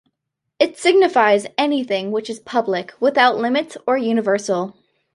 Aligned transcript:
It 0.57 0.79
signifies 0.79 1.45
anything 1.59 2.09
which 2.09 2.27
is 2.27 2.39
public, 2.39 2.91
without 2.99 3.37
limits, 3.37 3.77
or 3.85 3.99
universal. 3.99 4.75